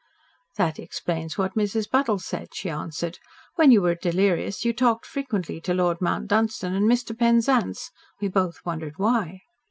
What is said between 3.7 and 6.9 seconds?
were delirious you talked frequently to Lord Mount Dunstan and